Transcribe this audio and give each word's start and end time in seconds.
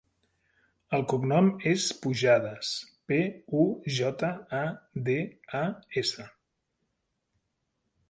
El 0.97 1.03
cognom 1.11 1.51
és 1.71 1.85
Pujadas: 2.05 2.71
pe, 3.11 3.21
u, 3.67 3.69
jota, 4.01 4.33
a, 4.63 4.65
de, 5.11 5.21
a, 5.65 5.65
essa. 6.05 6.31